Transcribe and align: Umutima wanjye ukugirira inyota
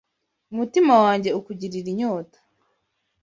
Umutima 0.51 0.93
wanjye 1.03 1.29
ukugirira 1.39 1.87
inyota 1.93 2.39